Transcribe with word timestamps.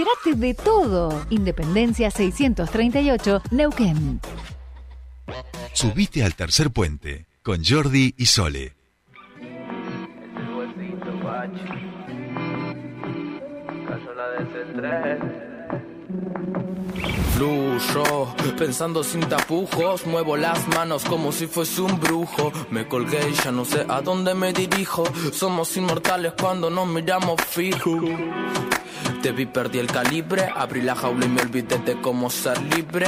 Entérate 0.00 0.34
de 0.34 0.54
todo. 0.54 1.26
Independencia 1.28 2.10
638, 2.10 3.42
Neuquén. 3.50 4.18
Subite 5.74 6.24
al 6.24 6.34
tercer 6.34 6.70
puente 6.70 7.26
con 7.42 7.62
Jordi 7.62 8.14
y 8.16 8.24
Sole. 8.24 8.72
Fluyo, 17.40 18.26
pensando 18.58 19.02
sin 19.02 19.22
tapujos, 19.22 20.04
muevo 20.04 20.36
las 20.36 20.68
manos 20.68 21.06
como 21.06 21.32
si 21.32 21.46
fuese 21.46 21.80
un 21.80 21.98
brujo. 21.98 22.52
Me 22.70 22.86
colgué 22.86 23.30
y 23.30 23.32
ya 23.32 23.50
no 23.50 23.64
sé 23.64 23.86
a 23.88 24.02
dónde 24.02 24.34
me 24.34 24.52
dirijo. 24.52 25.04
Somos 25.32 25.74
inmortales 25.78 26.34
cuando 26.38 26.68
nos 26.68 26.86
miramos 26.86 27.40
fijo. 27.42 27.98
Te 29.22 29.32
vi, 29.32 29.46
perdí 29.46 29.78
el 29.78 29.86
calibre, 29.86 30.50
abrí 30.54 30.82
la 30.82 30.94
jaula 30.94 31.24
y 31.24 31.28
me 31.30 31.40
olvidé 31.40 31.78
de 31.78 31.98
cómo 32.02 32.28
ser 32.28 32.60
libre. 32.60 33.06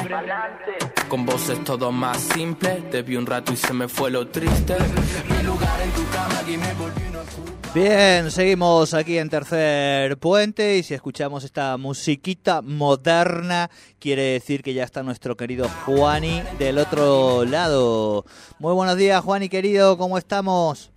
Con 1.09 1.27
vos 1.27 1.51
es 1.51 1.63
todo 1.63 1.93
más 1.93 2.17
simple, 2.17 2.85
te 2.91 3.03
vi 3.03 3.17
un 3.17 3.27
rato 3.27 3.53
y 3.53 3.57
se 3.59 3.75
me 3.75 3.87
fue 3.87 4.11
lo 4.11 4.29
triste. 4.29 4.79
Mi 5.29 5.43
lugar 5.43 5.79
en 5.83 5.91
tu 5.91 6.09
cama 6.09 6.43
y 6.49 6.57
me 6.57 6.73
volví 6.73 7.03
una 7.11 7.62
Bien, 7.75 8.31
seguimos 8.31 8.93
aquí 8.93 9.17
en 9.17 9.31
Tercer 9.31 10.19
Puente 10.19 10.77
y 10.77 10.83
si 10.83 10.93
escuchamos 10.93 11.43
esta 11.43 11.79
musiquita 11.79 12.61
moderna, 12.61 13.71
quiere 13.99 14.25
decir 14.25 14.63
que 14.63 14.75
ya 14.75 14.85
está 14.85 15.03
nuestro 15.03 15.39
querido 15.39 15.67
Juani 15.87 16.43
del 16.59 16.77
otro 16.77 17.47
lado. 17.47 18.27
Muy 18.59 18.75
buenos 18.75 18.99
días, 18.99 19.25
Juani 19.25 19.49
querido, 19.49 19.97
¿cómo 19.97 20.19
estamos? 20.19 20.92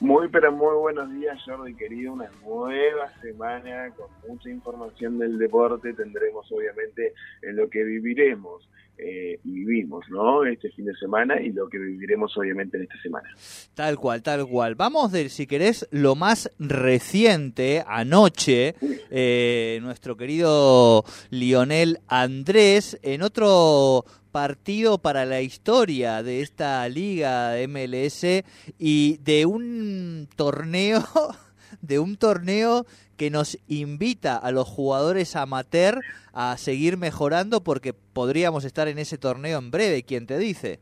Muy, 0.00 0.28
pero 0.28 0.52
muy 0.52 0.76
buenos 0.76 1.12
días, 1.12 1.42
Jordi, 1.44 1.74
querido. 1.74 2.12
Una 2.12 2.30
nueva 2.44 3.12
semana 3.20 3.90
con 3.96 4.06
mucha 4.28 4.48
información 4.48 5.18
del 5.18 5.38
deporte. 5.38 5.92
Tendremos, 5.92 6.50
obviamente, 6.52 7.14
en 7.42 7.56
lo 7.56 7.68
que 7.68 7.82
viviremos 7.82 8.68
eh, 8.96 9.40
y 9.44 9.50
vivimos, 9.50 10.04
¿no? 10.08 10.44
Este 10.44 10.70
fin 10.70 10.84
de 10.84 10.94
semana 10.94 11.40
y 11.40 11.50
lo 11.50 11.68
que 11.68 11.78
viviremos, 11.78 12.36
obviamente, 12.36 12.76
en 12.76 12.84
esta 12.84 13.00
semana. 13.02 13.28
Tal 13.74 13.96
cual, 13.96 14.22
tal 14.22 14.46
cual. 14.46 14.76
Vamos 14.76 15.10
de, 15.10 15.28
si 15.28 15.48
querés, 15.48 15.88
lo 15.90 16.14
más 16.14 16.48
reciente, 16.60 17.82
anoche, 17.84 18.76
eh, 19.10 19.80
nuestro 19.82 20.16
querido 20.16 21.04
Lionel 21.30 21.98
Andrés, 22.06 23.00
en 23.02 23.22
otro 23.22 24.04
partido 24.38 24.98
para 24.98 25.24
la 25.24 25.40
historia 25.40 26.22
de 26.22 26.42
esta 26.42 26.88
liga 26.88 27.54
MLS 27.66 28.44
y 28.78 29.16
de 29.16 29.46
un 29.46 30.28
torneo, 30.36 31.00
de 31.82 31.98
un 31.98 32.16
torneo 32.16 32.86
que 33.16 33.30
nos 33.30 33.58
invita 33.66 34.36
a 34.36 34.52
los 34.52 34.68
jugadores 34.68 35.34
amateur 35.34 36.02
a 36.32 36.56
seguir 36.56 36.98
mejorando 36.98 37.64
porque 37.64 37.92
podríamos 37.92 38.64
estar 38.64 38.86
en 38.86 39.00
ese 39.00 39.18
torneo 39.18 39.58
en 39.58 39.72
breve, 39.72 40.04
¿quién 40.04 40.24
te 40.28 40.38
dice? 40.38 40.78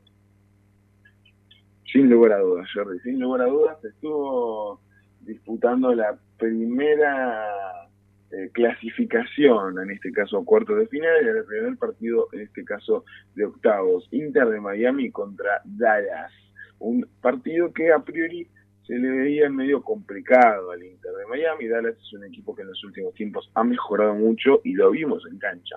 Sin 1.90 2.10
lugar 2.10 2.32
a 2.32 2.40
dudas, 2.40 2.68
Jordi, 2.74 3.00
sin 3.00 3.18
lugar 3.18 3.40
a 3.40 3.46
dudas 3.46 3.82
estuvo 3.82 4.82
disputando 5.22 5.94
la 5.94 6.18
primera 6.36 7.85
eh, 8.32 8.50
clasificación, 8.52 9.78
en 9.80 9.90
este 9.92 10.10
caso 10.10 10.44
cuarto 10.44 10.74
de 10.74 10.88
final, 10.88 11.24
y 11.24 11.28
el 11.28 11.44
primer 11.44 11.76
partido, 11.76 12.28
en 12.32 12.40
este 12.40 12.64
caso 12.64 13.04
de 13.34 13.44
octavos, 13.44 14.08
Inter 14.10 14.48
de 14.48 14.60
Miami 14.60 15.10
contra 15.10 15.60
Dallas. 15.64 16.32
Un 16.78 17.08
partido 17.20 17.72
que 17.72 17.92
a 17.92 18.00
priori 18.00 18.48
se 18.86 18.98
le 18.98 19.10
veía 19.10 19.48
medio 19.48 19.82
complicado 19.82 20.70
al 20.70 20.82
Inter 20.82 21.12
de 21.12 21.26
Miami. 21.26 21.68
Dallas 21.68 21.96
es 22.00 22.12
un 22.12 22.24
equipo 22.24 22.54
que 22.54 22.62
en 22.62 22.68
los 22.68 22.82
últimos 22.84 23.14
tiempos 23.14 23.50
ha 23.54 23.64
mejorado 23.64 24.14
mucho 24.14 24.60
y 24.64 24.74
lo 24.74 24.90
vimos 24.90 25.24
en 25.30 25.38
cancha. 25.38 25.76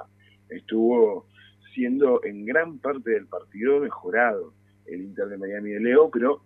Estuvo 0.49 1.27
siendo 1.73 2.23
en 2.23 2.45
gran 2.45 2.79
parte 2.79 3.11
del 3.11 3.27
partido 3.27 3.79
mejorado 3.79 4.53
el 4.85 5.01
Inter 5.01 5.27
de 5.27 5.37
Miami 5.37 5.71
de 5.71 5.79
Leo, 5.81 6.09
pero 6.09 6.41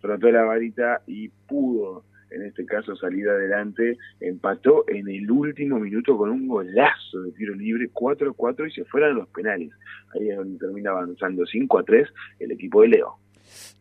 trató 0.00 0.30
la 0.30 0.44
varita 0.44 1.02
y 1.06 1.28
pudo 1.28 2.04
en 2.34 2.42
este 2.46 2.64
caso 2.64 2.96
salir 2.96 3.28
adelante, 3.28 3.98
empató 4.20 4.84
en 4.88 5.08
el 5.08 5.30
último 5.30 5.78
minuto 5.78 6.16
con 6.16 6.30
un 6.30 6.48
golazo 6.48 7.22
de 7.22 7.32
tiro 7.32 7.54
libre, 7.54 7.90
4 7.92 8.30
a 8.30 8.34
4 8.34 8.66
y 8.66 8.72
se 8.72 8.84
fueron 8.84 9.16
los 9.16 9.28
penales. 9.28 9.70
Ahí 10.14 10.28
es 10.28 10.36
donde 10.36 10.58
termina 10.58 10.90
avanzando 10.90 11.46
5 11.46 11.78
a 11.78 11.82
3 11.82 12.08
el 12.40 12.52
equipo 12.52 12.82
de 12.82 12.88
Leo. 12.88 13.18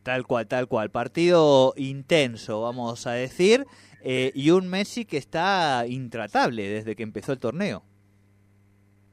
Tal 0.04 0.26
cual, 0.26 0.48
tal 0.48 0.68
cual. 0.68 0.90
Partido 0.90 1.74
intenso, 1.78 2.62
vamos 2.62 3.08
a 3.08 3.14
decir, 3.14 3.66
eh, 4.04 4.32
y 4.34 4.50
un 4.50 4.68
Messi 4.70 5.06
que 5.06 5.18
está 5.18 5.86
intratable 5.88 6.68
desde 6.68 6.96
que 6.96 7.04
empezó 7.04 7.34
el 7.34 7.40
torneo. 7.40 7.84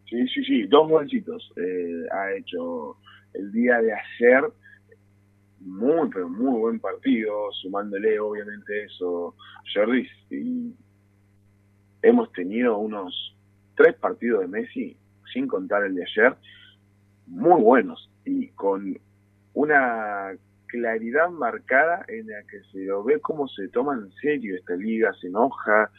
Sí, 0.08 0.26
sí, 0.28 0.42
sí, 0.44 0.62
dos 0.64 0.88
golcitos 0.88 1.52
eh, 1.56 2.06
ha 2.10 2.32
hecho 2.32 2.96
el 3.34 3.52
día 3.52 3.78
de 3.80 3.92
ayer 3.92 4.44
muy, 5.60 6.08
pero 6.10 6.28
muy 6.28 6.58
buen 6.60 6.80
partido, 6.80 7.50
sumándole 7.60 8.18
obviamente 8.20 8.84
eso, 8.84 9.34
Jordi. 9.74 10.08
Y 10.30 10.74
hemos 12.02 12.32
tenido 12.32 12.78
unos 12.78 13.36
tres 13.76 13.94
partidos 13.96 14.40
de 14.40 14.48
Messi, 14.48 14.96
sin 15.32 15.46
contar 15.46 15.84
el 15.84 15.94
de 15.94 16.04
ayer, 16.04 16.36
muy 17.26 17.60
buenos 17.60 18.10
y 18.24 18.48
con 18.48 18.98
una 19.54 20.32
claridad 20.66 21.30
marcada 21.30 22.04
en 22.08 22.28
la 22.28 22.42
que 22.44 22.60
se 22.72 22.84
lo 22.84 23.02
ve 23.02 23.20
cómo 23.20 23.48
se 23.48 23.68
toma 23.68 23.94
en 23.94 24.12
serio 24.20 24.56
esta 24.56 24.76
liga, 24.76 25.12
se 25.20 25.28
enoja, 25.28 25.90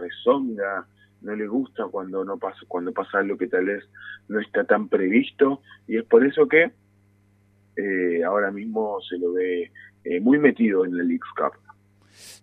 rezonga, 0.00 0.86
no 1.22 1.36
le 1.36 1.46
gusta 1.46 1.84
cuando 1.90 2.24
no 2.24 2.38
pasa 2.38 2.60
cuando 2.66 2.92
pasa 2.92 3.18
algo 3.18 3.36
que 3.36 3.46
tal 3.46 3.66
vez 3.66 3.84
no 4.28 4.40
está 4.40 4.64
tan 4.64 4.88
previsto 4.88 5.60
y 5.86 5.98
es 5.98 6.04
por 6.04 6.24
eso 6.24 6.48
que 6.48 6.72
eh, 7.80 8.24
ahora 8.24 8.50
mismo 8.50 8.98
se 9.08 9.18
lo 9.18 9.32
ve 9.32 9.70
eh, 10.04 10.20
muy 10.20 10.38
metido 10.38 10.84
en 10.84 10.92
el 10.92 11.08
League 11.08 11.20
Cup. 11.36 11.52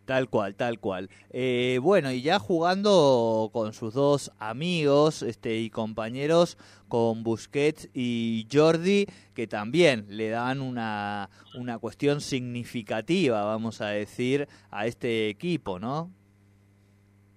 Tal 0.05 0.29
cual, 0.29 0.55
tal 0.55 0.79
cual. 0.79 1.09
Eh, 1.31 1.79
bueno, 1.81 2.11
y 2.11 2.21
ya 2.21 2.39
jugando 2.39 3.49
con 3.51 3.73
sus 3.73 3.93
dos 3.93 4.31
amigos 4.39 5.21
este, 5.21 5.59
y 5.59 5.69
compañeros, 5.69 6.57
con 6.87 7.23
Busquets 7.23 7.89
y 7.93 8.47
Jordi, 8.51 9.05
que 9.33 9.47
también 9.47 10.05
le 10.09 10.29
dan 10.29 10.61
una, 10.61 11.29
una 11.59 11.77
cuestión 11.77 12.21
significativa, 12.21 13.43
vamos 13.43 13.81
a 13.81 13.89
decir, 13.89 14.47
a 14.71 14.87
este 14.87 15.27
equipo, 15.27 15.77
¿no? 15.77 16.09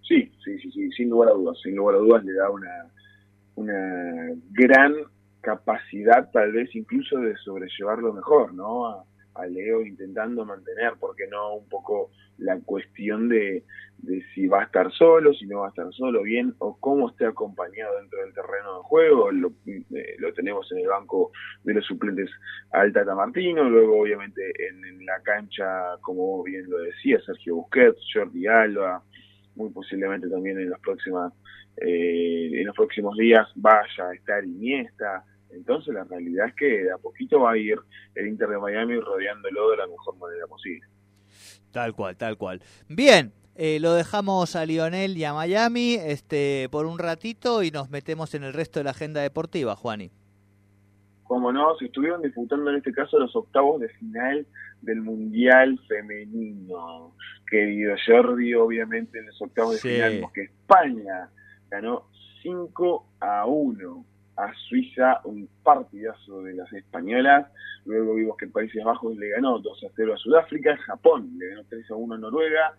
Sí, 0.06 0.30
sí, 0.44 0.58
sí, 0.60 0.70
sí, 0.70 0.90
sin 0.92 1.10
lugar 1.10 1.30
a 1.30 1.32
dudas, 1.32 1.58
sin 1.62 1.74
lugar 1.74 1.96
a 1.96 1.98
dudas 1.98 2.24
le 2.24 2.32
da 2.34 2.50
una, 2.50 2.86
una 3.56 4.34
gran 4.50 4.94
capacidad 5.40 6.30
tal 6.30 6.52
vez 6.52 6.74
incluso 6.74 7.18
de 7.18 7.36
sobrellevarlo 7.36 8.12
mejor, 8.12 8.54
¿no? 8.54 8.86
A, 8.86 9.04
Leo 9.48 9.86
intentando 9.86 10.44
mantener, 10.44 10.94
porque 11.00 11.26
no 11.26 11.54
un 11.54 11.68
poco 11.70 12.10
la 12.36 12.60
cuestión 12.60 13.30
de, 13.30 13.64
de, 13.96 14.22
si 14.34 14.46
va 14.46 14.60
a 14.60 14.64
estar 14.64 14.92
solo, 14.92 15.32
si 15.32 15.46
no 15.46 15.60
va 15.60 15.66
a 15.66 15.68
estar 15.70 15.90
solo, 15.94 16.22
bien, 16.22 16.54
o 16.58 16.76
cómo 16.78 17.08
esté 17.08 17.24
acompañado 17.24 17.96
dentro 18.00 18.20
del 18.20 18.34
terreno 18.34 18.76
de 18.76 18.82
juego, 18.82 19.30
lo, 19.32 19.52
eh, 19.66 20.16
lo 20.18 20.34
tenemos 20.34 20.70
en 20.72 20.80
el 20.80 20.88
banco 20.88 21.32
de 21.64 21.72
los 21.72 21.86
suplentes 21.86 22.28
al 22.72 22.92
Tata 22.92 23.14
Martino, 23.14 23.64
luego 23.70 24.02
obviamente 24.02 24.42
en, 24.68 25.06
la 25.06 25.22
cancha, 25.22 25.96
como 26.02 26.42
bien 26.42 26.68
lo 26.68 26.76
decía, 26.78 27.18
Sergio 27.24 27.56
Busquets, 27.56 27.98
Jordi 28.12 28.46
Alba, 28.46 29.02
muy 29.54 29.70
posiblemente 29.70 30.28
también 30.28 30.58
en 30.58 30.70
los 30.70 30.80
próximas 30.80 31.32
eh, 31.76 32.50
en 32.60 32.66
los 32.66 32.76
próximos 32.76 33.16
días 33.16 33.46
vaya 33.54 34.08
a 34.10 34.14
estar 34.14 34.44
Iniesta, 34.44 35.24
entonces 35.50 35.94
la 35.94 36.04
realidad 36.04 36.48
es 36.48 36.54
que 36.54 36.84
de 36.84 36.92
a 36.92 36.98
poquito 36.98 37.40
va 37.40 37.52
a 37.52 37.56
ir 37.56 37.78
el 38.14 38.28
Inter 38.28 38.48
de 38.48 38.58
Miami 38.58 38.98
rodeándolo 39.00 39.70
de 39.70 39.76
la 39.78 39.86
mejor 39.86 40.16
manera 40.18 40.46
posible. 40.46 40.86
Tal 41.72 41.94
cual, 41.94 42.16
tal 42.16 42.36
cual. 42.36 42.60
Bien, 42.88 43.32
eh, 43.54 43.78
lo 43.80 43.94
dejamos 43.94 44.56
a 44.56 44.66
Lionel 44.66 45.16
y 45.16 45.24
a 45.24 45.32
Miami 45.32 45.94
este, 45.94 46.68
por 46.70 46.86
un 46.86 46.98
ratito 46.98 47.62
y 47.62 47.70
nos 47.70 47.91
metemos 47.91 48.34
en 48.34 48.44
el 48.44 48.53
resto 48.53 48.80
de 48.80 48.84
la 48.84 48.91
agenda 48.91 49.20
deportiva, 49.20 49.76
Juani. 49.76 50.10
Como 51.30 51.53
no, 51.53 51.77
se 51.77 51.84
estuvieron 51.84 52.22
disputando 52.22 52.72
en 52.72 52.78
este 52.78 52.91
caso 52.92 53.16
los 53.16 53.36
octavos 53.36 53.80
de 53.80 53.88
final 53.91 54.44
del 54.82 55.00
Mundial 55.00 55.78
Femenino. 55.86 57.15
Querido 57.48 57.94
Jordi, 58.04 58.53
obviamente 58.54 59.21
en 59.21 59.27
los 59.27 59.41
octavos 59.41 59.74
de 59.74 59.78
final, 59.78 60.18
porque 60.22 60.42
España 60.42 61.30
ganó 61.71 62.09
5 62.42 63.06
a 63.21 63.47
1 63.47 64.04
a 64.38 64.53
Suiza, 64.54 65.21
un 65.22 65.48
partidazo 65.62 66.42
de 66.42 66.54
las 66.54 66.72
españolas. 66.72 67.47
Luego 67.84 68.16
vimos 68.16 68.36
que 68.36 68.48
Países 68.48 68.82
Bajos 68.82 69.16
le 69.16 69.28
ganó 69.28 69.60
2 69.60 69.84
a 69.84 69.88
0 69.94 70.15
a 70.15 70.16
Sudáfrica, 70.16 70.77
Japón 70.78 71.38
le 71.38 71.50
ganó 71.50 71.62
3 71.68 71.92
a 71.92 71.94
1 71.94 72.12
a 72.12 72.18
Noruega 72.18 72.74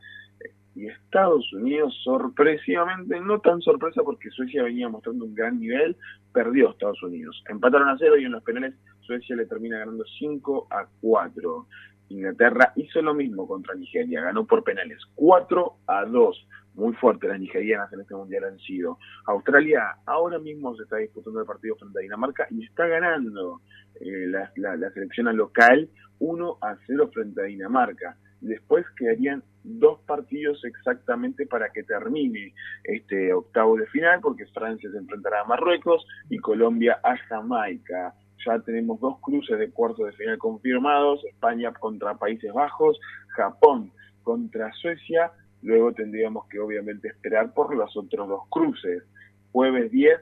y 0.75 0.87
Estados 0.87 1.51
Unidos, 1.53 1.93
sorpresivamente, 2.03 3.19
no 3.19 3.39
tan 3.39 3.61
sorpresa 3.61 4.03
porque 4.03 4.29
Suecia 4.29 4.63
venía 4.63 4.87
mostrando 4.87 5.25
un 5.25 5.35
gran 5.35 5.59
nivel, 5.59 5.97
perdió 6.33 6.71
Estados 6.71 7.01
Unidos. 7.03 7.43
Empataron 7.49 7.89
a 7.89 7.97
0 7.97 8.17
y 8.17 8.25
en 8.25 8.31
los 8.31 8.43
penales 8.43 8.75
Suecia 9.01 9.35
le 9.35 9.45
termina 9.45 9.79
ganando 9.79 10.05
5 10.19 10.67
a 10.69 10.87
4. 11.01 11.67
Inglaterra 12.09 12.73
hizo 12.75 13.01
lo 13.01 13.13
mismo 13.13 13.47
contra 13.47 13.75
Nigeria, 13.75 14.21
ganó 14.21 14.45
por 14.45 14.63
penales 14.63 14.99
4 15.15 15.73
a 15.87 16.05
2. 16.05 16.47
muy 16.75 16.93
fuertes 16.93 17.29
las 17.29 17.39
nigerianas 17.39 17.91
en 17.91 18.01
este 18.01 18.15
mundial 18.15 18.45
han 18.45 18.59
sido. 18.59 18.97
Australia 19.25 19.97
ahora 20.05 20.39
mismo 20.39 20.75
se 20.75 20.83
está 20.83 20.97
disputando 20.97 21.41
el 21.41 21.45
partido 21.45 21.75
frente 21.75 21.99
a 21.99 22.01
Dinamarca 22.01 22.47
y 22.49 22.65
está 22.65 22.87
ganando 22.87 23.61
eh, 23.99 24.27
la, 24.27 24.49
la, 24.77 24.91
selección 24.91 25.35
local 25.35 25.89
1 26.19 26.57
a 26.61 26.77
0 26.87 27.09
frente 27.13 27.41
a 27.41 27.45
Dinamarca. 27.45 28.15
Después 28.41 28.85
quedarían 28.97 29.43
dos 29.63 29.99
partidos 30.01 30.63
exactamente 30.65 31.45
para 31.45 31.71
que 31.71 31.83
termine 31.83 32.53
este 32.83 33.31
octavo 33.33 33.77
de 33.77 33.85
final, 33.87 34.19
porque 34.19 34.47
Francia 34.47 34.89
se 34.91 34.97
enfrentará 34.97 35.41
a 35.41 35.45
Marruecos 35.45 36.05
y 36.29 36.37
Colombia 36.39 36.99
a 37.03 37.15
Jamaica. 37.17 38.15
Ya 38.45 38.59
tenemos 38.59 38.99
dos 38.99 39.19
cruces 39.21 39.59
de 39.59 39.69
cuartos 39.69 40.07
de 40.07 40.13
final 40.13 40.39
confirmados, 40.39 41.23
España 41.25 41.71
contra 41.73 42.15
Países 42.15 42.51
Bajos, 42.51 42.99
Japón 43.29 43.91
contra 44.23 44.71
Suecia, 44.73 45.31
luego 45.61 45.93
tendríamos 45.93 46.47
que 46.47 46.59
obviamente 46.59 47.09
esperar 47.09 47.53
por 47.53 47.75
los 47.75 47.95
otros 47.95 48.27
dos 48.27 48.41
cruces, 48.49 49.03
jueves 49.51 49.91
10, 49.91 50.19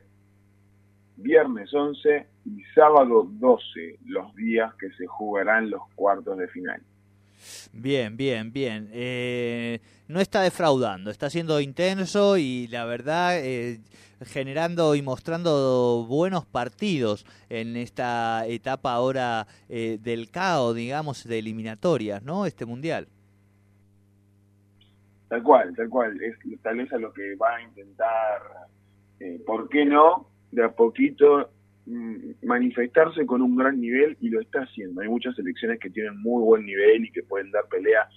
viernes 1.17 1.73
11 1.73 2.27
y 2.45 2.63
sábado 2.75 3.27
12, 3.29 3.99
los 4.05 4.35
días 4.35 4.73
que 4.75 4.89
se 4.91 5.05
jugarán 5.05 5.69
los 5.69 5.81
cuartos 5.95 6.37
de 6.37 6.47
final. 6.49 6.81
Bien, 7.71 8.17
bien, 8.17 8.51
bien. 8.51 8.89
Eh, 8.91 9.79
no 10.07 10.19
está 10.19 10.41
defraudando, 10.41 11.11
está 11.11 11.29
siendo 11.29 11.59
intenso 11.61 12.37
y 12.37 12.67
la 12.67 12.85
verdad 12.85 13.37
eh, 13.39 13.79
generando 14.25 14.95
y 14.95 15.01
mostrando 15.01 16.05
buenos 16.07 16.45
partidos 16.45 17.25
en 17.49 17.77
esta 17.77 18.45
etapa 18.47 18.93
ahora 18.93 19.47
eh, 19.69 19.97
del 20.01 20.29
caos, 20.31 20.75
digamos, 20.75 21.23
de 21.23 21.39
eliminatorias, 21.39 22.23
¿no? 22.23 22.45
Este 22.45 22.65
mundial. 22.65 23.07
Tal 25.27 25.43
cual, 25.43 25.75
tal 25.75 25.89
cual. 25.89 26.19
Es 26.21 26.61
tal 26.61 26.77
vez 26.77 26.91
a 26.91 26.97
lo 26.97 27.13
que 27.13 27.35
va 27.35 27.55
a 27.55 27.61
intentar, 27.61 28.41
¿por 29.45 29.69
qué 29.69 29.85
no? 29.85 30.27
De 30.51 30.63
a 30.63 30.71
poquito 30.71 31.51
manifestarse 32.43 33.25
con 33.25 33.41
un 33.41 33.55
gran 33.55 33.79
nivel 33.79 34.17
y 34.21 34.29
lo 34.29 34.41
está 34.41 34.61
haciendo. 34.61 35.01
Hay 35.01 35.07
muchas 35.07 35.35
selecciones 35.35 35.79
que 35.79 35.89
tienen 35.89 36.19
muy 36.21 36.43
buen 36.43 36.65
nivel 36.65 37.05
y 37.05 37.11
que 37.11 37.23
pueden 37.23 37.51
dar 37.51 37.67
pelea 37.67 38.07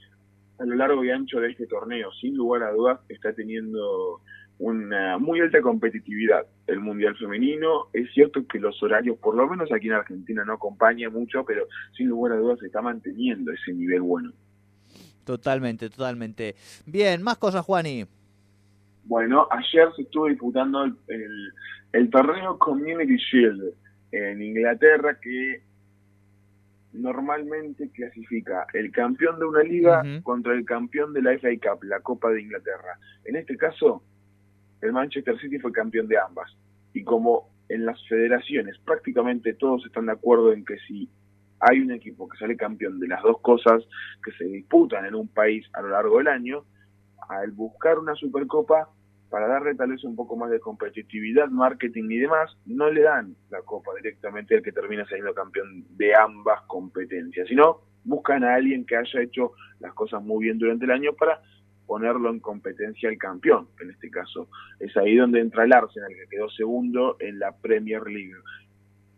a 0.58 0.64
lo 0.64 0.74
largo 0.74 1.04
y 1.04 1.10
ancho 1.10 1.40
de 1.40 1.50
este 1.50 1.66
torneo. 1.66 2.10
Sin 2.20 2.36
lugar 2.36 2.62
a 2.62 2.72
dudas 2.72 3.00
está 3.08 3.32
teniendo 3.32 4.20
una 4.58 5.18
muy 5.18 5.40
alta 5.40 5.60
competitividad 5.60 6.46
el 6.66 6.80
Mundial 6.80 7.16
Femenino. 7.16 7.88
Es 7.92 8.12
cierto 8.12 8.46
que 8.46 8.58
los 8.58 8.80
horarios, 8.82 9.18
por 9.18 9.34
lo 9.34 9.48
menos 9.48 9.72
aquí 9.72 9.88
en 9.88 9.94
Argentina, 9.94 10.44
no 10.44 10.54
acompañan 10.54 11.12
mucho, 11.12 11.44
pero 11.44 11.66
sin 11.96 12.08
lugar 12.08 12.32
a 12.32 12.36
dudas 12.36 12.60
se 12.60 12.66
está 12.66 12.82
manteniendo 12.82 13.52
ese 13.52 13.72
nivel 13.72 14.02
bueno. 14.02 14.32
Totalmente, 15.24 15.88
totalmente. 15.88 16.56
Bien, 16.86 17.22
más 17.22 17.38
cosas, 17.38 17.64
Juani. 17.64 18.06
Bueno, 19.04 19.48
ayer 19.50 19.88
se 19.96 20.02
estuvo 20.02 20.28
disputando 20.28 20.84
el, 20.84 20.96
el, 21.92 22.10
torneo 22.10 22.58
Community 22.58 23.16
Shield 23.16 23.74
en 24.12 24.42
Inglaterra 24.42 25.18
que 25.20 25.62
normalmente 26.92 27.90
clasifica 27.90 28.66
el 28.74 28.92
campeón 28.92 29.38
de 29.38 29.46
una 29.46 29.62
liga 29.62 30.02
contra 30.22 30.52
el 30.52 30.64
campeón 30.64 31.12
de 31.12 31.22
la 31.22 31.32
FA 31.38 31.48
Cup, 31.60 31.84
la 31.84 32.00
Copa 32.00 32.30
de 32.30 32.42
Inglaterra. 32.42 32.98
En 33.24 33.36
este 33.36 33.56
caso, 33.56 34.02
el 34.82 34.92
Manchester 34.92 35.38
City 35.40 35.58
fue 35.58 35.72
campeón 35.72 36.06
de 36.08 36.18
ambas. 36.18 36.54
Y 36.92 37.02
como 37.02 37.50
en 37.68 37.86
las 37.86 38.06
federaciones 38.06 38.78
prácticamente 38.84 39.54
todos 39.54 39.84
están 39.86 40.06
de 40.06 40.12
acuerdo 40.12 40.52
en 40.52 40.64
que 40.64 40.76
si 40.86 41.08
hay 41.60 41.80
un 41.80 41.92
equipo 41.92 42.28
que 42.28 42.36
sale 42.36 42.56
campeón 42.56 42.98
de 42.98 43.08
las 43.08 43.22
dos 43.22 43.40
cosas 43.40 43.82
que 44.22 44.32
se 44.32 44.44
disputan 44.44 45.06
en 45.06 45.14
un 45.14 45.28
país 45.28 45.64
a 45.72 45.80
lo 45.80 45.88
largo 45.90 46.18
del 46.18 46.28
año, 46.28 46.64
al 47.38 47.52
buscar 47.52 47.98
una 47.98 48.14
Supercopa, 48.14 48.88
para 49.32 49.48
darle 49.48 49.74
tal 49.74 49.90
vez 49.90 50.04
un 50.04 50.14
poco 50.14 50.36
más 50.36 50.50
de 50.50 50.60
competitividad, 50.60 51.48
marketing 51.48 52.10
y 52.10 52.18
demás, 52.18 52.54
no 52.66 52.90
le 52.90 53.00
dan 53.00 53.34
la 53.48 53.62
copa 53.62 53.92
directamente 53.96 54.54
al 54.54 54.62
que 54.62 54.72
termina 54.72 55.06
siendo 55.06 55.32
campeón 55.32 55.86
de 55.96 56.14
ambas 56.14 56.60
competencias, 56.66 57.48
sino 57.48 57.80
buscan 58.04 58.44
a 58.44 58.56
alguien 58.56 58.84
que 58.84 58.96
haya 58.96 59.22
hecho 59.22 59.52
las 59.80 59.94
cosas 59.94 60.22
muy 60.22 60.44
bien 60.44 60.58
durante 60.58 60.84
el 60.84 60.90
año 60.90 61.14
para 61.14 61.40
ponerlo 61.86 62.28
en 62.28 62.40
competencia 62.40 63.08
al 63.08 63.16
campeón, 63.16 63.68
en 63.80 63.90
este 63.90 64.10
caso. 64.10 64.48
Es 64.78 64.94
ahí 64.98 65.16
donde 65.16 65.40
entra 65.40 65.64
el 65.64 65.72
Arsenal, 65.72 66.10
que 66.10 66.36
quedó 66.36 66.50
segundo 66.50 67.16
en 67.18 67.38
la 67.38 67.56
Premier 67.56 68.02
League. 68.02 68.34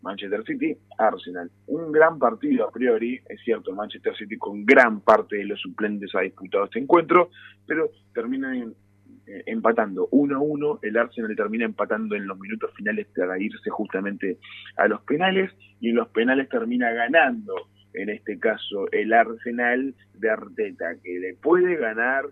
Manchester 0.05 0.45
City, 0.45 0.77
Arsenal. 0.99 1.51
Un 1.67 1.91
gran 1.91 2.19
partido 2.19 2.69
a 2.69 2.71
priori, 2.71 3.21
es 3.29 3.41
cierto, 3.43 3.73
Manchester 3.73 4.15
City 4.17 4.37
con 4.37 4.65
gran 4.65 5.01
parte 5.01 5.37
de 5.37 5.45
los 5.47 5.61
suplentes 5.61 6.15
ha 6.15 6.21
disputado 6.21 6.65
este 6.67 6.79
encuentro, 6.79 7.31
pero 7.67 7.91
termina 8.13 8.55
eh, 8.55 9.43
empatando 9.47 10.09
1-1, 10.11 10.81
el 10.83 10.97
Arsenal 10.99 11.35
termina 11.35 11.65
empatando 11.65 12.15
en 12.15 12.27
los 12.27 12.39
minutos 12.39 12.71
finales 12.77 13.07
para 13.17 13.41
irse 13.41 13.71
justamente 13.71 14.39
a 14.77 14.87
los 14.87 15.01
penales 15.03 15.51
y 15.81 15.89
en 15.89 15.97
los 15.97 16.09
penales 16.09 16.49
termina 16.51 16.93
ganando, 16.93 17.55
en 17.95 18.11
este 18.11 18.39
caso, 18.39 18.87
el 18.93 19.13
Arsenal 19.13 19.95
de 20.15 20.31
Arteta, 20.31 20.97
que 21.03 21.19
le 21.19 21.35
puede 21.35 21.77
ganar 21.77 22.27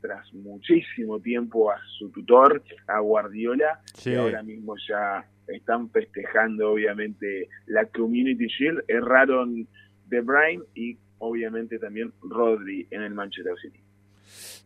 tras 0.00 0.32
muchísimo 0.32 1.20
tiempo 1.20 1.70
a 1.70 1.76
su 1.98 2.10
tutor, 2.10 2.62
a 2.86 3.00
Guardiola, 3.00 3.80
que 4.02 4.16
ahora 4.16 4.42
mismo 4.42 4.74
ya 4.88 5.26
están 5.54 5.90
festejando 5.90 6.72
obviamente 6.72 7.48
la 7.66 7.86
Community 7.86 8.46
Shield, 8.46 8.84
erraron 8.88 9.66
De 10.06 10.20
Bruyne 10.20 10.64
y 10.74 10.98
obviamente 11.18 11.78
también 11.78 12.12
Rodri 12.22 12.86
en 12.90 13.02
el 13.02 13.14
Manchester 13.14 13.54
City. 13.60 13.80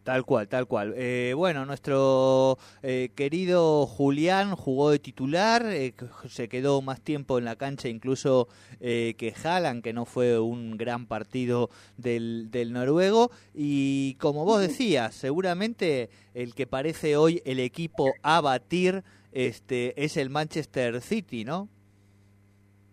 Tal 0.05 0.27
cual, 0.27 0.49
tal 0.49 0.67
cual. 0.67 0.93
Eh, 0.99 1.33
bueno, 1.35 1.65
nuestro 1.65 2.59
eh, 2.83 3.09
querido 3.15 3.87
Julián 3.87 4.55
jugó 4.55 4.91
de 4.91 4.99
titular, 4.99 5.65
eh, 5.65 5.95
se 6.29 6.51
quedó 6.51 6.83
más 6.83 7.01
tiempo 7.01 7.39
en 7.39 7.47
la 7.47 7.57
cancha 7.57 7.89
incluso 7.89 8.49
que 8.81 9.35
Haaland, 9.43 9.83
que 9.83 9.95
no 9.95 10.05
fue 10.05 10.39
un 10.39 10.77
gran 10.77 11.07
partido 11.07 11.71
del, 11.97 12.51
del 12.51 12.75
noruego. 12.75 13.31
Y 13.55 14.17
como 14.17 14.45
vos 14.45 14.61
decías, 14.61 15.15
seguramente 15.15 16.11
el 16.35 16.55
que 16.55 16.67
parece 16.67 17.17
hoy 17.17 17.41
el 17.47 17.61
equipo 17.61 18.13
a 18.23 18.43
batir 18.43 19.03
este, 19.35 20.03
es 20.03 20.17
el 20.17 20.31
Manchester 20.31 21.01
City, 21.01 21.45
¿no? 21.45 21.69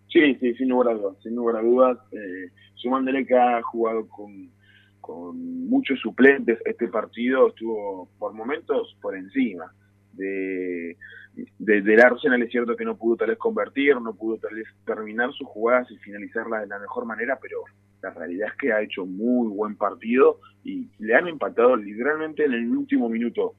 Sí, 0.10 0.36
sí, 0.42 0.54
sin 0.56 0.70
lugar 0.70 0.90
a 0.90 0.98
dudas. 0.98 1.18
Sin 1.24 1.36
lugar 1.36 1.58
a 1.58 1.62
dudas. 1.62 1.98
Eh, 2.12 2.52
que 3.28 3.36
ha 3.36 3.62
jugado 3.62 4.08
con, 4.10 4.50
con 5.00 5.70
muchos 5.70 6.00
suplentes, 6.00 6.60
este 6.66 6.88
partido 6.88 7.50
estuvo 7.50 8.10
por 8.18 8.34
momentos 8.34 8.98
por 9.02 9.16
encima 9.16 9.72
de, 10.14 10.91
de, 11.36 11.82
del 11.82 12.02
Arsenal. 12.02 12.42
Es 12.42 12.52
cierto 12.52 12.76
que 12.76 12.86
no 12.86 12.98
pudo 12.98 13.18
tal 13.18 13.30
vez 13.30 13.38
convertir, 13.38 14.00
no 14.00 14.14
pudo 14.14 14.38
tal 14.38 14.56
vez 14.56 14.68
terminar 14.86 15.32
sus 15.34 15.48
jugadas 15.48 15.90
y 15.92 15.98
finalizarlas 15.98 16.62
de 16.62 16.68
la 16.68 16.80
mejor 16.80 17.06
manera, 17.06 17.38
pero 17.42 17.64
la 18.02 18.10
realidad 18.12 18.50
es 18.50 18.58
que 18.58 18.74
ha 18.74 18.82
hecho 18.82 19.06
muy 19.06 19.48
buen 19.50 19.76
partido 19.76 20.40
y 20.64 20.88
le 21.00 21.16
han 21.16 21.28
empatado 21.28 21.76
literalmente 21.76 22.46
en 22.46 22.54
el 22.54 22.68
último 22.70 23.10
minuto 23.10 23.56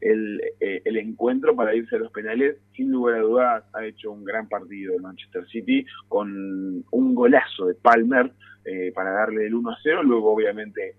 el, 0.00 0.40
eh, 0.60 0.82
el 0.84 0.96
encuentro 0.96 1.54
para 1.54 1.74
irse 1.74 1.96
a 1.96 2.00
los 2.00 2.12
penales. 2.12 2.56
Sin 2.74 2.90
lugar 2.90 3.16
a 3.16 3.22
dudas 3.22 3.64
ha 3.74 3.84
hecho 3.84 4.10
un 4.10 4.24
gran 4.24 4.48
partido 4.48 4.94
el 4.94 5.02
Manchester 5.02 5.46
City 5.48 5.84
con 6.08 6.84
un 6.90 7.14
golazo 7.14 7.66
de 7.66 7.74
Palmer 7.74 8.32
eh, 8.64 8.92
para 8.94 9.12
darle 9.12 9.46
el 9.46 9.54
1 9.54 9.70
a 9.70 9.78
0. 9.82 10.02
Luego 10.02 10.32
obviamente 10.32 10.96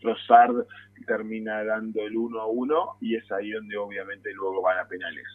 Rosard 0.00 0.66
termina 1.06 1.64
dando 1.64 2.02
el 2.02 2.16
1 2.16 2.40
a 2.40 2.46
1 2.46 2.96
y 3.00 3.16
es 3.16 3.30
ahí 3.32 3.50
donde 3.50 3.76
obviamente 3.76 4.32
luego 4.34 4.62
van 4.62 4.78
a 4.78 4.86
penales. 4.86 5.26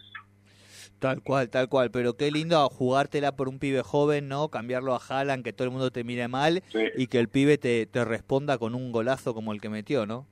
Tal 0.98 1.22
cual, 1.22 1.48
tal 1.50 1.68
cual, 1.68 1.90
pero 1.90 2.16
qué 2.16 2.30
lindo 2.30 2.68
jugártela 2.68 3.36
por 3.36 3.48
un 3.48 3.58
pibe 3.58 3.82
joven, 3.82 4.28
¿no? 4.28 4.48
Cambiarlo 4.48 4.94
a 4.94 5.00
Haaland, 5.08 5.44
que 5.44 5.52
todo 5.52 5.66
el 5.66 5.72
mundo 5.72 5.90
te 5.90 6.04
mire 6.04 6.28
mal 6.28 6.62
y 6.96 7.06
que 7.06 7.18
el 7.18 7.28
pibe 7.28 7.58
te, 7.58 7.86
te 7.86 8.04
responda 8.04 8.58
con 8.58 8.74
un 8.74 8.92
golazo 8.92 9.34
como 9.34 9.52
el 9.52 9.60
que 9.60 9.68
metió, 9.68 10.06
¿no? 10.06 10.26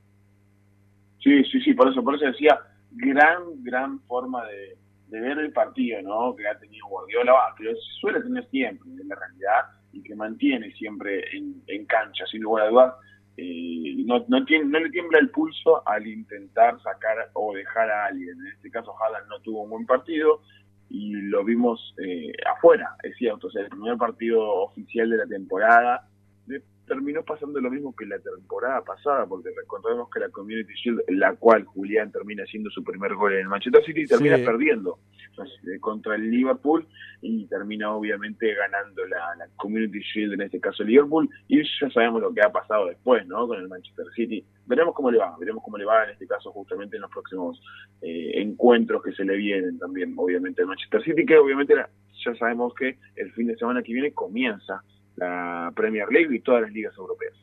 Sí, 1.19 1.43
sí, 1.45 1.59
sí, 1.61 1.73
por 1.73 1.89
eso, 1.89 2.03
por 2.03 2.15
eso 2.15 2.25
decía, 2.25 2.59
gran, 2.91 3.63
gran 3.63 3.99
forma 4.01 4.45
de, 4.45 4.77
ver 5.09 5.37
el 5.39 5.51
partido, 5.51 6.01
¿no? 6.01 6.35
Que 6.35 6.47
ha 6.47 6.57
tenido 6.59 6.87
Guardiola, 6.87 7.33
que 7.57 7.73
suele 7.99 8.21
tener 8.21 8.45
siempre, 8.49 8.89
en 8.89 9.07
la 9.07 9.15
realidad, 9.15 9.61
y 9.93 10.01
que 10.03 10.15
mantiene 10.15 10.71
siempre 10.73 11.35
en, 11.35 11.61
en 11.67 11.85
cancha, 11.85 12.25
sin 12.29 12.41
lugar 12.41 12.67
a 12.67 12.69
dudas. 12.69 12.93
Eh, 13.37 14.03
no, 14.05 14.25
no, 14.27 14.43
tiene, 14.45 14.65
no 14.65 14.79
le 14.79 14.89
tiembla 14.89 15.19
el 15.19 15.29
pulso 15.29 15.87
al 15.87 16.07
intentar 16.07 16.81
sacar 16.81 17.29
o 17.33 17.53
dejar 17.53 17.89
a 17.89 18.05
alguien. 18.07 18.39
En 18.39 18.47
este 18.47 18.71
caso, 18.71 18.93
Haaland 18.99 19.29
no 19.29 19.39
tuvo 19.41 19.61
un 19.63 19.69
buen 19.69 19.85
partido 19.85 20.41
y 20.89 21.13
lo 21.13 21.43
vimos 21.43 21.93
eh, 22.03 22.31
afuera, 22.51 22.95
es 23.03 23.15
cierto. 23.17 23.47
O 23.47 23.51
sea, 23.51 23.61
el 23.61 23.69
primer 23.69 23.97
partido 23.97 24.41
oficial 24.41 25.09
de 25.09 25.17
la 25.17 25.27
temporada, 25.27 26.07
terminó 26.87 27.23
pasando 27.23 27.59
lo 27.59 27.69
mismo 27.69 27.93
que 27.95 28.05
la 28.05 28.17
temporada 28.19 28.81
pasada, 28.81 29.25
porque 29.27 29.49
recordemos 29.55 30.09
que 30.09 30.21
la 30.21 30.29
Community 30.29 30.73
Shield, 30.73 31.01
la 31.09 31.35
cual 31.35 31.65
Julián 31.65 32.11
termina 32.11 32.43
haciendo 32.43 32.69
su 32.69 32.83
primer 32.83 33.13
gol 33.15 33.33
en 33.33 33.41
el 33.41 33.47
Manchester 33.49 33.83
City, 33.83 34.05
termina 34.05 34.37
perdiendo 34.37 34.97
eh, 35.37 35.79
contra 35.79 36.15
el 36.15 36.31
Liverpool 36.31 36.87
y 37.21 37.45
termina 37.47 37.93
obviamente 37.93 38.53
ganando 38.53 39.05
la, 39.05 39.35
la, 39.37 39.47
Community 39.57 39.99
Shield, 39.99 40.33
en 40.33 40.41
este 40.41 40.61
caso 40.61 40.83
Liverpool, 40.83 41.29
y 41.47 41.61
ya 41.61 41.89
sabemos 41.91 42.21
lo 42.21 42.33
que 42.33 42.41
ha 42.41 42.51
pasado 42.51 42.87
después, 42.87 43.27
¿no? 43.27 43.47
Con 43.47 43.59
el 43.59 43.67
Manchester 43.67 44.05
City. 44.15 44.45
Veremos 44.65 44.95
cómo 44.95 45.11
le 45.11 45.17
va, 45.17 45.35
veremos 45.37 45.63
cómo 45.63 45.77
le 45.77 45.85
va 45.85 46.05
en 46.05 46.11
este 46.11 46.25
caso 46.25 46.51
justamente 46.51 46.95
en 46.95 47.01
los 47.01 47.11
próximos 47.11 47.61
eh, 48.01 48.31
encuentros 48.35 49.03
que 49.03 49.11
se 49.11 49.25
le 49.25 49.35
vienen 49.35 49.77
también, 49.77 50.13
obviamente, 50.15 50.61
el 50.61 50.67
Manchester 50.67 51.03
City, 51.03 51.25
que 51.25 51.37
obviamente 51.37 51.75
ya 52.23 52.35
sabemos 52.35 52.73
que 52.73 52.97
el 53.15 53.31
fin 53.33 53.47
de 53.47 53.57
semana 53.57 53.83
que 53.83 53.93
viene 53.93 54.13
comienza 54.13 54.81
la 55.17 55.71
Premier 55.75 56.07
League 56.09 56.35
y 56.35 56.39
todas 56.39 56.61
las 56.61 56.71
ligas 56.71 56.95
europeas. 56.97 57.33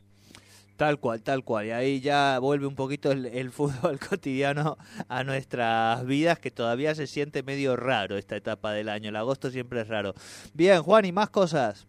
Tal 0.76 0.98
cual, 0.98 1.22
tal 1.22 1.44
cual. 1.44 1.66
Y 1.66 1.70
ahí 1.70 2.00
ya 2.00 2.38
vuelve 2.40 2.66
un 2.66 2.74
poquito 2.74 3.12
el, 3.12 3.50
fútbol 3.52 3.98
cotidiano 4.00 4.76
a 5.08 5.22
nuestras 5.22 6.04
vidas, 6.04 6.40
que 6.40 6.50
todavía 6.50 6.94
se 6.94 7.06
siente 7.06 7.42
medio 7.42 7.76
raro 7.76 8.16
esta 8.16 8.36
etapa 8.36 8.72
del 8.72 8.88
año. 8.88 9.10
El 9.10 9.16
agosto 9.16 9.50
siempre 9.50 9.82
es 9.82 9.88
raro. 9.88 10.14
Bien, 10.52 10.82
Juan, 10.82 11.04
¿y 11.04 11.12
más 11.12 11.30
cosas? 11.30 11.86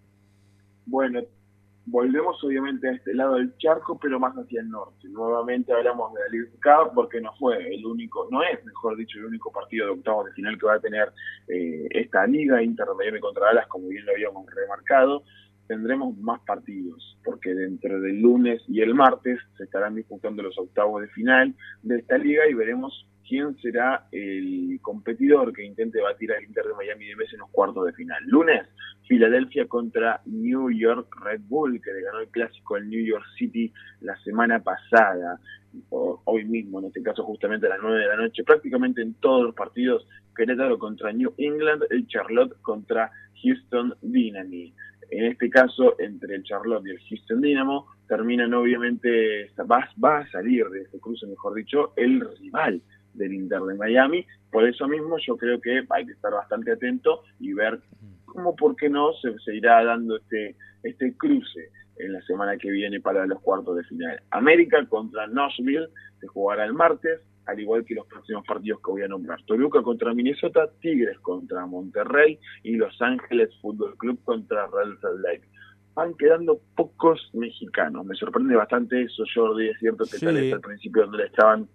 Bueno, 0.85 1.21
volvemos 1.87 2.43
obviamente 2.43 2.87
a 2.87 2.91
este 2.91 3.15
lado 3.15 3.35
del 3.35 3.57
charco, 3.57 3.97
pero 3.99 4.19
más 4.19 4.35
hacia 4.35 4.61
el 4.61 4.69
norte. 4.69 5.07
Nuevamente 5.09 5.73
hablamos 5.73 6.13
de 6.13 6.19
la 6.19 6.27
Liga 6.27 6.49
Cup 6.61 6.93
porque 6.93 7.19
no 7.21 7.33
fue 7.39 7.73
el 7.73 7.83
único, 7.87 8.27
no 8.29 8.43
es, 8.43 8.63
mejor 8.63 8.97
dicho, 8.97 9.17
el 9.17 9.25
único 9.25 9.51
partido 9.51 9.87
de 9.87 9.93
octavos 9.93 10.27
de 10.27 10.33
final 10.33 10.59
que 10.59 10.65
va 10.67 10.75
a 10.75 10.79
tener 10.79 11.11
eh, 11.47 11.87
esta 11.89 12.27
liga, 12.27 12.61
Inter 12.61 12.85
de 12.85 12.93
Miami 12.93 13.19
contra 13.19 13.47
Dallas, 13.47 13.67
como 13.67 13.87
bien 13.87 14.05
lo 14.05 14.11
habíamos 14.11 14.45
remarcado 14.53 15.23
tendremos 15.67 16.17
más 16.17 16.39
partidos, 16.41 17.17
porque 17.23 17.53
dentro 17.53 17.99
del 17.99 18.21
lunes 18.21 18.61
y 18.67 18.81
el 18.81 18.93
martes 18.93 19.39
se 19.57 19.63
estarán 19.63 19.95
disputando 19.95 20.43
los 20.43 20.57
octavos 20.57 21.01
de 21.01 21.07
final 21.09 21.53
de 21.83 21.97
esta 21.97 22.17
liga 22.17 22.47
y 22.49 22.53
veremos 22.53 23.07
quién 23.27 23.55
será 23.57 24.07
el 24.11 24.79
competidor 24.81 25.51
que 25.51 25.63
intente 25.63 26.01
batir 26.01 26.31
al 26.31 26.43
Inter 26.43 26.65
de 26.65 26.73
Miami 26.73 27.07
de 27.07 27.15
Messi 27.15 27.35
en 27.35 27.41
los 27.41 27.49
cuartos 27.49 27.85
de 27.85 27.93
final. 27.93 28.23
Lunes, 28.27 28.67
Filadelfia 29.07 29.67
contra 29.67 30.21
New 30.25 30.69
York 30.69 31.07
Red 31.23 31.41
Bull, 31.47 31.81
que 31.81 31.91
le 31.91 32.01
ganó 32.01 32.19
el 32.19 32.27
clásico 32.29 32.75
al 32.75 32.89
New 32.89 33.03
York 33.03 33.25
City 33.37 33.71
la 34.01 34.15
semana 34.23 34.59
pasada, 34.59 35.39
o 35.89 36.21
hoy 36.25 36.45
mismo, 36.45 36.79
en 36.79 36.85
este 36.85 37.01
caso 37.01 37.23
justamente 37.23 37.65
a 37.65 37.69
las 37.69 37.79
9 37.81 37.99
de 37.99 38.07
la 38.07 38.15
noche, 38.15 38.43
prácticamente 38.43 39.01
en 39.01 39.15
todos 39.15 39.43
los 39.43 39.55
partidos, 39.55 40.07
Querétaro 40.35 40.77
contra 40.77 41.11
New 41.11 41.33
England, 41.37 41.83
el 41.89 42.07
Charlotte 42.07 42.55
contra 42.61 43.11
Houston 43.41 43.93
Dynamo 44.01 44.73
en 45.09 45.25
este 45.25 45.49
caso 45.49 45.95
entre 45.99 46.35
el 46.35 46.43
Charlotte 46.43 46.85
y 46.87 46.91
el 46.91 46.99
Houston 47.09 47.41
Dynamo, 47.41 47.87
terminan 48.07 48.53
obviamente, 48.53 49.51
va, 49.69 49.89
va 50.03 50.19
a 50.19 50.31
salir 50.31 50.67
de 50.69 50.81
este 50.81 50.99
cruce, 50.99 51.25
mejor 51.27 51.55
dicho, 51.55 51.93
el 51.95 52.21
rival 52.39 52.81
del 53.13 53.33
Inter 53.33 53.61
de 53.61 53.75
Miami. 53.75 54.25
Por 54.51 54.67
eso 54.67 54.87
mismo 54.87 55.17
yo 55.17 55.37
creo 55.37 55.59
que 55.59 55.83
hay 55.89 56.05
que 56.05 56.11
estar 56.11 56.31
bastante 56.31 56.71
atento 56.71 57.23
y 57.39 57.53
ver 57.53 57.79
cómo, 58.35 58.55
por 58.55 58.75
qué 58.75 58.89
no, 58.89 59.13
se, 59.13 59.37
se 59.39 59.55
irá 59.55 59.83
dando 59.83 60.17
este, 60.17 60.55
este 60.83 61.15
cruce 61.17 61.71
en 61.97 62.13
la 62.13 62.21
semana 62.23 62.57
que 62.57 62.69
viene 62.69 62.99
para 62.99 63.25
los 63.25 63.41
cuartos 63.41 63.77
de 63.77 63.83
final. 63.83 64.21
América 64.31 64.85
contra 64.87 65.27
Nashville 65.27 65.87
se 66.19 66.27
jugará 66.27 66.65
el 66.65 66.73
martes, 66.73 67.21
al 67.45 67.59
igual 67.59 67.85
que 67.85 67.95
los 67.95 68.07
próximos 68.07 68.45
partidos 68.45 68.79
que 68.83 68.91
voy 68.91 69.03
a 69.03 69.07
nombrar. 69.07 69.41
Toluca 69.45 69.81
contra 69.81 70.13
Minnesota, 70.13 70.69
Tigres 70.81 71.19
contra 71.19 71.65
Monterrey 71.65 72.39
y 72.63 72.75
Los 72.75 73.01
Ángeles 73.01 73.49
Fútbol 73.61 73.97
Club 73.97 74.19
contra 74.23 74.67
Real 74.67 74.97
Salt 74.99 75.21
Lake. 75.21 75.47
Van 75.93 76.13
quedando 76.15 76.59
pocos 76.75 77.29
mexicanos. 77.33 78.05
Me 78.05 78.15
sorprende 78.15 78.55
bastante 78.55 79.03
eso, 79.03 79.23
Jordi. 79.33 79.69
Es 79.69 79.79
cierto 79.79 80.03
que 80.05 80.17
tal 80.19 80.35
vez 80.35 80.53
al 80.53 80.59
principio 80.59 81.03
donde 81.03 81.19
le 81.19 81.25
estaban 81.27 81.69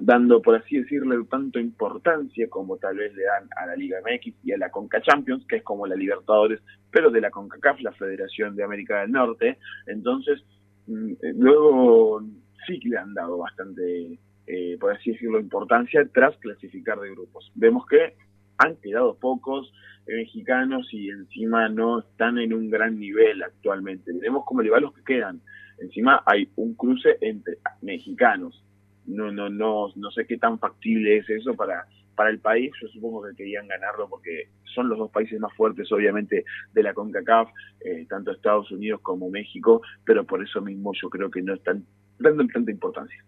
dando, 0.00 0.40
por 0.40 0.56
así 0.56 0.78
decirle, 0.78 1.16
tanto 1.30 1.58
importancia 1.58 2.48
como 2.48 2.76
tal 2.76 2.96
vez 2.96 3.14
le 3.14 3.24
dan 3.24 3.48
a 3.56 3.66
la 3.66 3.76
Liga 3.76 3.98
MX 4.00 4.34
y 4.44 4.52
a 4.52 4.58
la 4.58 4.70
Conca 4.70 5.00
Champions, 5.02 5.44
que 5.46 5.56
es 5.56 5.62
como 5.62 5.86
la 5.86 5.96
Libertadores, 5.96 6.60
pero 6.90 7.10
de 7.10 7.20
la 7.20 7.30
CONCACAF, 7.30 7.80
la 7.80 7.92
Federación 7.92 8.56
de 8.56 8.64
América 8.64 9.00
del 9.00 9.12
Norte. 9.12 9.58
Entonces, 9.86 10.42
mm, 10.86 11.12
eh, 11.12 11.32
luego 11.36 12.22
sí 12.66 12.80
que 12.80 12.88
le 12.88 12.98
han 12.98 13.14
dado 13.14 13.38
bastante 13.38 14.18
eh, 14.46 14.76
por 14.78 14.92
así 14.92 15.12
decirlo, 15.12 15.40
importancia 15.40 16.06
tras 16.12 16.36
clasificar 16.38 17.00
de 17.00 17.10
grupos. 17.10 17.50
Vemos 17.54 17.86
que 17.86 18.14
han 18.58 18.76
quedado 18.76 19.16
pocos 19.16 19.72
mexicanos 20.06 20.86
y 20.92 21.08
encima 21.08 21.68
no 21.68 22.00
están 22.00 22.38
en 22.38 22.52
un 22.52 22.68
gran 22.68 22.98
nivel 22.98 23.42
actualmente. 23.42 24.12
Veremos 24.12 24.44
cómo 24.44 24.60
le 24.60 24.70
va 24.70 24.78
a 24.78 24.80
los 24.80 24.92
que 24.92 25.02
quedan. 25.02 25.40
Encima 25.78 26.22
hay 26.26 26.50
un 26.56 26.74
cruce 26.74 27.16
entre 27.20 27.58
mexicanos. 27.80 28.63
No, 29.06 29.30
no, 29.30 29.50
no, 29.50 29.88
no 29.94 30.10
sé 30.10 30.26
qué 30.26 30.38
tan 30.38 30.58
factible 30.58 31.18
es 31.18 31.28
eso 31.28 31.54
para, 31.54 31.86
para 32.14 32.30
el 32.30 32.38
país. 32.38 32.72
Yo 32.80 32.88
supongo 32.88 33.22
que 33.22 33.36
querían 33.36 33.68
ganarlo 33.68 34.08
porque 34.08 34.48
son 34.74 34.88
los 34.88 34.98
dos 34.98 35.10
países 35.10 35.38
más 35.40 35.52
fuertes, 35.54 35.90
obviamente, 35.92 36.44
de 36.72 36.82
la 36.82 36.94
CONCACAF, 36.94 37.48
eh, 37.84 38.06
tanto 38.08 38.32
Estados 38.32 38.70
Unidos 38.70 39.00
como 39.02 39.30
México, 39.30 39.82
pero 40.04 40.24
por 40.24 40.42
eso 40.42 40.60
mismo 40.60 40.92
yo 41.00 41.10
creo 41.10 41.30
que 41.30 41.42
no 41.42 41.54
están 41.54 41.84
dando 42.18 42.46
tanta 42.46 42.70
importancia. 42.70 43.24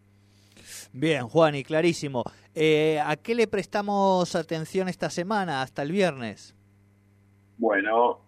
Bien, 0.92 1.28
Juan, 1.28 1.54
y 1.54 1.62
clarísimo. 1.62 2.24
Eh, 2.54 2.98
¿A 3.04 3.16
qué 3.16 3.34
le 3.34 3.46
prestamos 3.46 4.34
atención 4.34 4.88
esta 4.88 5.10
semana, 5.10 5.62
hasta 5.62 5.82
el 5.82 5.92
viernes? 5.92 6.54
Bueno, 7.58 8.20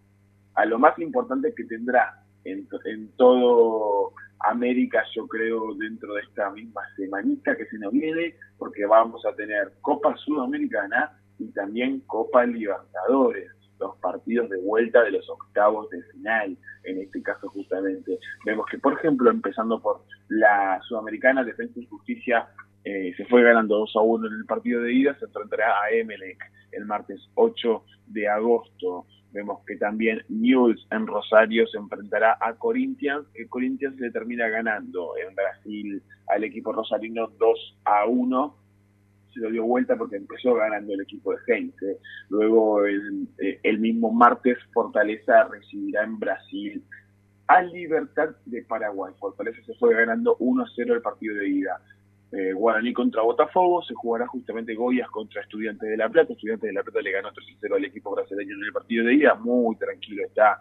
a 0.54 0.64
lo 0.66 0.78
más 0.78 0.98
importante 0.98 1.52
que 1.56 1.64
tendrá 1.64 2.22
en, 2.44 2.68
en 2.84 3.08
todo 3.16 4.12
América, 4.40 5.04
yo 5.14 5.26
creo, 5.26 5.74
dentro 5.74 6.14
de 6.14 6.22
esta 6.22 6.50
misma 6.50 6.82
semanita 6.96 7.56
que 7.56 7.66
se 7.66 7.78
nos 7.78 7.92
viene, 7.92 8.34
porque 8.58 8.86
vamos 8.86 9.24
a 9.26 9.34
tener 9.34 9.72
Copa 9.80 10.16
Sudamericana 10.16 11.18
y 11.38 11.48
también 11.52 12.00
Copa 12.06 12.44
Libertadores 12.44 13.52
los 13.78 13.96
partidos 13.98 14.50
de 14.50 14.60
vuelta 14.60 15.02
de 15.02 15.12
los 15.12 15.28
octavos 15.28 15.88
de 15.90 16.02
final, 16.04 16.56
en 16.84 16.98
este 17.00 17.22
caso 17.22 17.48
justamente. 17.48 18.18
Vemos 18.44 18.66
que, 18.70 18.78
por 18.78 18.94
ejemplo, 18.94 19.30
empezando 19.30 19.80
por 19.80 20.02
la 20.28 20.80
Sudamericana, 20.82 21.44
Defensa 21.44 21.78
y 21.80 21.86
Justicia 21.86 22.48
eh, 22.88 23.14
se 23.16 23.26
fue 23.26 23.42
ganando 23.42 23.76
2 23.80 23.96
a 23.96 24.00
1 24.00 24.26
en 24.28 24.32
el 24.32 24.46
partido 24.46 24.80
de 24.80 24.94
ida, 24.94 25.14
se 25.18 25.26
enfrentará 25.26 25.82
a 25.82 25.90
Emelec 25.90 26.38
el 26.72 26.86
martes 26.86 27.20
8 27.34 27.84
de 28.06 28.28
agosto. 28.28 29.04
Vemos 29.30 29.62
que 29.66 29.76
también 29.76 30.22
Newell's 30.30 30.86
en 30.90 31.06
Rosario 31.06 31.66
se 31.66 31.76
enfrentará 31.76 32.38
a 32.40 32.54
Corinthians, 32.54 33.26
que 33.34 33.46
Corinthians 33.46 34.00
le 34.00 34.10
termina 34.10 34.48
ganando 34.48 35.12
en 35.18 35.34
Brasil 35.34 36.02
al 36.28 36.44
equipo 36.44 36.72
rosarino 36.72 37.28
2 37.38 37.78
a 37.84 38.06
1 38.06 38.56
se 39.34 39.40
lo 39.40 39.50
dio 39.50 39.64
vuelta 39.64 39.94
porque 39.94 40.16
empezó 40.16 40.54
ganando 40.54 40.94
el 40.94 41.02
equipo 41.02 41.32
de 41.32 41.38
Heinze. 41.46 41.98
Luego 42.30 42.86
el, 42.86 43.28
eh, 43.38 43.60
el 43.62 43.78
mismo 43.80 44.10
martes 44.10 44.56
Fortaleza 44.72 45.44
recibirá 45.44 46.04
en 46.04 46.18
Brasil 46.18 46.82
a 47.48 47.60
Libertad 47.60 48.30
de 48.46 48.62
Paraguay. 48.62 49.12
Fortaleza 49.18 49.62
se 49.66 49.74
fue 49.74 49.94
ganando 49.94 50.38
1-0 50.38 50.94
el 50.94 51.02
partido 51.02 51.34
de 51.34 51.48
ida 51.48 51.78
eh, 52.32 52.52
Guaraní 52.52 52.92
contra 52.92 53.22
Botafogo, 53.22 53.82
se 53.82 53.94
jugará 53.94 54.26
justamente 54.26 54.74
Goyas 54.74 55.08
contra 55.10 55.42
Estudiantes 55.42 55.88
de 55.88 55.96
La 55.96 56.08
Plata, 56.08 56.32
Estudiantes 56.32 56.68
de 56.68 56.74
La 56.74 56.82
Plata 56.82 57.00
le 57.00 57.12
ganó 57.12 57.30
3-0 57.30 57.76
al 57.76 57.84
equipo 57.84 58.14
brasileño 58.14 58.54
en 58.54 58.64
el 58.64 58.72
partido 58.72 59.06
de 59.06 59.14
ida, 59.14 59.34
muy 59.34 59.76
tranquilo 59.76 60.24
está 60.24 60.60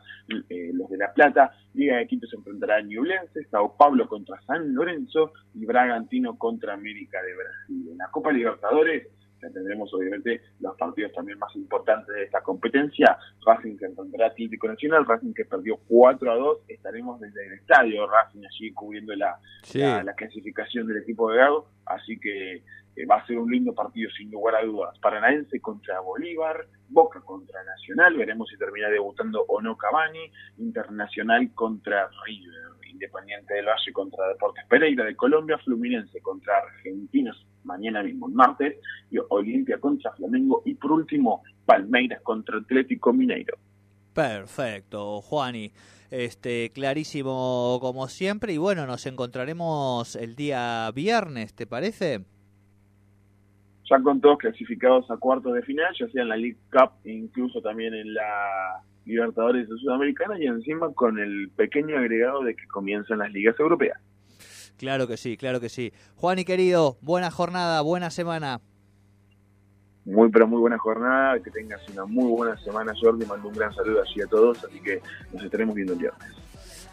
eh, 0.50 0.72
los 0.74 0.90
de 0.90 0.98
La 0.98 1.14
Plata, 1.14 1.52
Liga 1.74 1.98
de 1.98 2.08
Quito 2.08 2.26
se 2.28 2.38
enfrentará 2.38 2.78
a 2.78 2.82
Ñublense, 2.82 3.44
Sao 3.52 3.76
Paulo 3.78 4.08
contra 4.08 4.40
San 4.42 4.74
Lorenzo 4.74 5.34
y 5.54 5.66
Bragantino 5.66 6.38
contra 6.38 6.74
América 6.74 7.22
de 7.22 7.36
Brasil. 7.36 7.92
En 7.92 7.98
la 7.98 8.10
Copa 8.10 8.32
Libertadores 8.32 9.08
ya 9.42 9.50
tendremos 9.50 9.94
obviamente 9.94 10.42
los 10.60 10.76
partidos 10.78 11.12
también 11.14 11.38
más 11.40 11.56
importantes 11.56 12.14
de 12.16 12.24
esta 12.24 12.42
competencia. 12.42 13.18
Racing 13.46 13.78
que 13.78 13.86
enfrentará 13.86 14.28
Atlético 14.28 14.68
Nacional, 14.68 15.06
Racing 15.06 15.34
que 15.34 15.46
perdió 15.46 15.78
4 15.88 16.32
a 16.32 16.36
2, 16.36 16.58
estaremos 16.68 17.20
desde 17.20 17.46
el 17.48 17.54
estadio 17.54 18.08
Racing 18.08 18.42
allí 18.46 18.74
cubriendo 18.74 19.16
la, 19.16 19.40
la, 19.74 20.14
clasificación 20.14 20.88
del 20.88 20.98
equipo 20.98 21.32
de 21.32 21.38
Gago, 21.38 21.70
así 21.86 22.20
que 22.20 22.64
eh, 22.96 23.06
va 23.06 23.18
a 23.18 23.28
ser 23.28 23.38
un 23.38 23.52
lindo 23.52 23.74
partido 23.74 24.10
sin 24.18 24.32
lugar 24.32 24.56
a 24.56 24.66
dudas. 24.66 24.98
Paranaense 25.00 25.60
contra 25.60 26.00
Bolívar, 26.00 26.66
Boca 26.90 27.22
contra 27.22 27.64
Nacional, 27.64 28.18
veremos 28.18 28.50
si 28.50 28.58
termina 28.58 28.90
debutando 28.90 29.44
o 29.48 29.62
no 29.62 29.78
Cavani, 29.78 30.32
Internacional 30.58 31.52
contra 31.54 32.10
River. 32.26 32.77
Independiente 32.98 33.54
del 33.54 33.66
Valle 33.66 33.94
contra 33.94 34.28
Deportes 34.28 34.66
Pereira 34.68 35.06
de 35.06 35.16
Colombia, 35.16 35.60
Fluminense 35.60 36.20
contra 36.20 36.58
Argentinos 36.58 37.46
mañana 37.64 38.02
mismo, 38.02 38.28
martes, 38.28 38.78
y 39.12 39.18
Olimpia 39.30 39.80
contra 39.80 40.12
Flamengo 40.14 40.64
y 40.66 40.74
por 40.74 40.94
último 40.94 41.44
Palmeiras 41.66 42.22
contra 42.24 42.58
Atlético 42.58 43.14
Mineiro. 43.14 43.56
Perfecto, 44.14 45.22
Juani. 45.22 45.72
Este, 46.10 46.72
clarísimo 46.74 47.78
como 47.82 48.08
siempre 48.08 48.54
y 48.54 48.58
bueno, 48.58 48.88
nos 48.88 49.06
encontraremos 49.06 50.16
el 50.16 50.36
día 50.36 50.90
viernes, 50.96 51.54
¿te 51.54 51.68
parece? 51.68 52.22
Ya 53.90 54.02
con 54.02 54.20
todos 54.20 54.38
clasificados 54.40 55.12
a 55.12 55.18
cuartos 55.18 55.54
de 55.54 55.62
final, 55.62 55.94
ya 56.00 56.08
sea 56.08 56.24
en 56.24 56.30
la 56.30 56.38
League 56.38 56.58
Cup, 56.72 56.92
incluso 57.04 57.62
también 57.62 57.94
en 57.94 58.14
la 58.14 58.82
Libertadores 59.08 59.70
de 59.70 59.78
Sudamericana 59.78 60.38
y 60.40 60.46
encima 60.46 60.94
con 60.94 61.18
el 61.18 61.50
pequeño 61.56 61.98
agregado 61.98 62.44
de 62.44 62.56
que 62.56 62.68
comienzan 62.68 63.20
las 63.20 63.32
ligas 63.32 63.60
europeas. 63.60 64.00
Claro 64.78 65.08
que 65.08 65.18
sí, 65.18 65.38
claro 65.38 65.60
que 65.60 65.70
sí. 65.70 65.92
Juan 66.16 66.40
y 66.40 66.46
querido, 66.46 66.98
buena 67.02 67.32
jornada, 67.32 67.82
buena 67.82 68.12
semana. 68.12 68.60
Muy, 70.06 70.30
pero 70.30 70.48
muy 70.48 70.60
buena 70.60 70.78
jornada, 70.78 71.40
que 71.40 71.52
tengas 71.52 71.82
una 71.90 72.06
muy 72.06 72.32
buena 72.32 72.58
semana, 72.58 72.94
Jordi. 73.02 73.26
Mando 73.26 73.50
un 73.50 73.56
gran 73.56 73.74
saludo 73.74 74.02
así 74.04 74.22
a 74.22 74.28
todos, 74.28 74.64
así 74.64 74.80
que 74.80 75.02
nos 75.34 75.44
estaremos 75.44 75.76
viendo 75.76 75.94
el 75.94 76.00
viernes. 76.00 76.28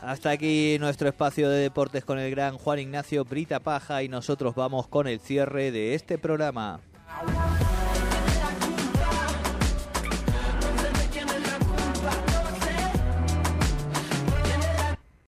Hasta 0.01 0.31
aquí 0.31 0.77
nuestro 0.81 1.09
espacio 1.09 1.49
de 1.49 1.59
deportes 1.59 2.05
con 2.05 2.19
el 2.19 2.31
gran 2.31 2.59
Juan 2.59 2.79
Ignacio 2.79 3.25
Brita 3.25 3.61
Paja 3.61 4.03
y 4.03 4.09
nosotros 4.09 4.55
vamos 4.55 4.89
con 4.89 5.07
el 5.07 5.21
cierre 5.21 5.71
de 5.71 5.95
este 5.95 6.19
programa. 6.19 6.81